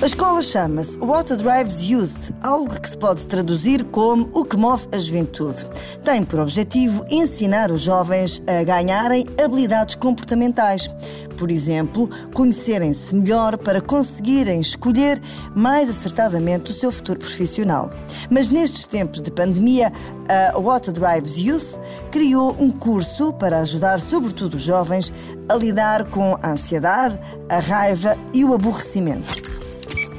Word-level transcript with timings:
A 0.00 0.06
escola 0.06 0.40
chama-se 0.40 0.96
What 1.00 1.34
Drives 1.34 1.82
Youth, 1.82 2.30
algo 2.40 2.80
que 2.80 2.88
se 2.88 2.96
pode 2.96 3.26
traduzir 3.26 3.82
como 3.86 4.30
o 4.32 4.44
que 4.44 4.56
move 4.56 4.86
a 4.92 4.98
juventude. 4.98 5.66
Tem 6.04 6.24
por 6.24 6.38
objetivo 6.38 7.04
ensinar 7.10 7.72
os 7.72 7.80
jovens 7.80 8.40
a 8.46 8.62
ganharem 8.62 9.26
habilidades 9.42 9.96
comportamentais. 9.96 10.88
Por 11.36 11.50
exemplo, 11.50 12.08
conhecerem-se 12.32 13.12
melhor 13.12 13.58
para 13.58 13.80
conseguirem 13.80 14.60
escolher 14.60 15.20
mais 15.52 15.90
acertadamente 15.90 16.70
o 16.70 16.74
seu 16.74 16.92
futuro 16.92 17.18
profissional. 17.18 17.90
Mas 18.30 18.50
nestes 18.50 18.86
tempos 18.86 19.20
de 19.20 19.32
pandemia, 19.32 19.92
a 20.28 20.56
What 20.56 20.92
Drives 20.92 21.36
Youth 21.38 21.76
criou 22.12 22.54
um 22.56 22.70
curso 22.70 23.32
para 23.32 23.58
ajudar, 23.58 23.98
sobretudo 23.98 24.54
os 24.54 24.62
jovens, 24.62 25.12
a 25.48 25.56
lidar 25.56 26.08
com 26.08 26.38
a 26.40 26.50
ansiedade, 26.50 27.18
a 27.48 27.58
raiva 27.58 28.16
e 28.32 28.44
o 28.44 28.54
aborrecimento. 28.54 29.57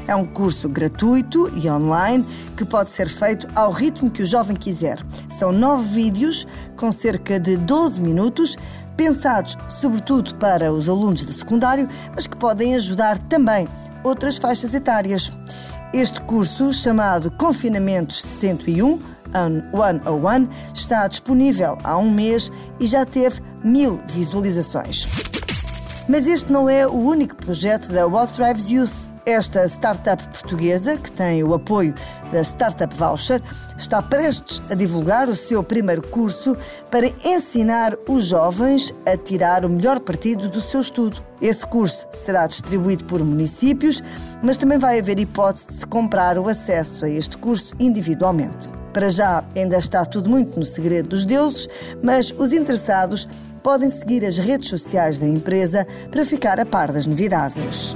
É 0.09 0.16
um 0.16 0.26
curso 0.26 0.68
gratuito 0.68 1.52
e 1.55 1.70
online 1.70 2.26
que 2.58 2.66
pode 2.66 2.90
ser 2.90 3.08
feito 3.08 3.48
ao 3.54 3.72
ritmo 3.72 4.09
que 4.09 4.23
o 4.23 4.26
jovem 4.26 4.55
quiser. 4.55 4.98
São 5.30 5.52
nove 5.52 5.88
vídeos 5.88 6.48
com 6.76 6.91
cerca 6.91 7.40
de 7.40 7.55
12 7.55 8.02
minutos, 8.02 8.58
pensados 8.98 9.55
sobretudo 9.80 10.34
para 10.38 10.73
os 10.73 10.90
alunos 10.90 11.22
do 11.22 11.32
secundário, 11.32 11.88
mas 12.16 12.26
que 12.26 12.35
podem 12.35 12.73
ajudar 12.73 13.20
também 13.20 13.68
outras 14.04 14.38
faixas 14.38 14.73
etárias. 14.73 15.32
Este 15.94 16.20
curso, 16.21 16.73
chamado 16.73 17.30
Confinamento 17.30 18.16
101, 18.16 18.99
One 19.71 20.02
101, 20.04 20.49
está 20.73 21.07
disponível 21.07 21.77
há 21.84 21.96
um 21.99 22.10
mês 22.10 22.52
e 22.80 22.88
já 22.88 23.05
teve 23.05 23.41
mil 23.63 24.02
visualizações. 24.07 25.05
Mas 26.07 26.26
este 26.26 26.52
não 26.52 26.68
é 26.68 26.88
o 26.88 26.96
único 26.96 27.35
projeto 27.35 27.91
da 27.91 28.07
What 28.07 28.34
Drives 28.34 28.71
Youth. 28.71 29.09
Esta 29.30 29.64
startup 29.68 30.27
portuguesa, 30.30 30.98
que 30.98 31.12
tem 31.12 31.44
o 31.44 31.54
apoio 31.54 31.94
da 32.32 32.41
Startup 32.41 32.91
Voucher, 32.96 33.40
está 33.77 34.02
prestes 34.02 34.60
a 34.71 34.74
divulgar 34.74 35.30
o 35.30 35.36
seu 35.36 35.63
primeiro 35.63 36.02
curso 36.02 36.58
para 36.90 37.05
ensinar 37.24 37.96
os 38.08 38.26
jovens 38.26 38.91
a 39.05 39.16
tirar 39.16 39.63
o 39.63 39.70
melhor 39.70 39.99
partido 39.99 40.49
do 40.49 40.60
seu 40.60 40.82
estudo. 40.82 41.24
Esse 41.40 41.63
curso 41.63 42.08
será 42.12 42.48
distribuído 42.48 43.05
por 43.05 43.24
municípios, 43.24 44.02
mas 44.41 44.58
também 44.58 44.80
vai 44.80 44.98
haver 44.98 45.20
hipótese 45.20 45.68
de 45.68 45.74
se 45.76 45.86
comprar 45.86 46.40
o 46.40 46.49
acesso 46.49 47.05
a 47.05 47.10
este 47.10 47.38
curso 47.38 47.76
individualmente. 47.80 48.68
Para 48.91 49.12
já, 49.12 49.43
ainda 49.55 49.77
está 49.77 50.04
tudo 50.05 50.27
muito 50.27 50.60
no 50.60 50.66
segredo 50.66 51.10
dos 51.10 51.24
deuses, 51.24 51.68
mas 52.02 52.34
os 52.36 52.52
interessados 52.52 53.30
podem 53.62 53.91
seguir 53.91 54.26
as 54.26 54.40
redes 54.40 54.70
sociais 54.70 55.20
da 55.20 55.27
empresa 55.27 55.86
para 56.10 56.26
ficar 56.26 56.60
a 56.60 56.66
par 56.66 56.91
das 56.91 57.05
novidades. 57.05 57.96